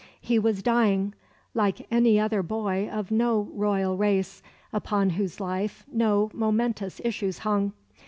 He 0.19 0.39
was 0.39 0.63
dying, 0.63 1.13
like 1.53 1.85
any 1.91 2.19
other 2.19 2.41
boy 2.41 2.89
of 2.89 3.11
no 3.11 3.51
royal 3.53 3.95
race, 3.97 4.41
upon 4.73 5.11
whose 5.11 5.39
life 5.39 5.85
no 5.91 6.31
momentous 6.33 6.99
issues 7.03 7.37
hung. 7.45 7.73